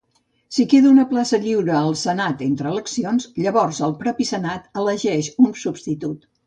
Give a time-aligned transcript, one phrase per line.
[0.55, 5.59] Si queda una plaça lliure al senat entre eleccions, llavors el propi senat elegeix un
[5.67, 6.33] substitut.